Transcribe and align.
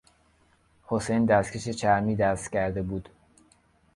حسین 0.83 1.25
دستکش 1.25 1.69
چرمی 1.69 2.15
دست 2.15 2.51
کرده 2.51 2.81
بود. 2.81 3.09